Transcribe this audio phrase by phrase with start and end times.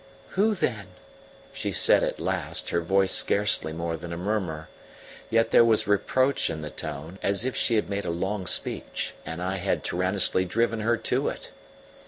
[0.29, 0.87] "Who, then?"
[1.53, 4.67] she said at last, her voice scarcely more than a murmur;
[5.29, 9.13] yet there was reproach in the tone, as if she had made a long speech
[9.27, 11.51] and I had tyrannously driven her to it.